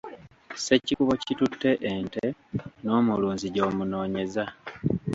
Ssekikubo 0.57 1.11
kitutte 1.23 1.69
ente, 1.91 2.25
n’omulunzi 2.83 3.47
gy’omunoonyeza. 3.53 4.43